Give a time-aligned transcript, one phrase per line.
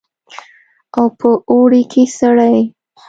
[0.97, 2.57] او په اوړي کښې سړې.